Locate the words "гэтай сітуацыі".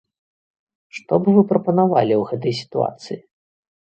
2.31-3.19